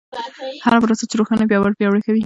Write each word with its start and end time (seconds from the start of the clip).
هره 0.65 0.77
پروسه 0.83 1.05
چې 1.09 1.15
روښانه 1.19 1.43
وي، 1.43 1.49
باور 1.51 1.71
پیاوړی 1.77 2.01
کوي. 2.07 2.19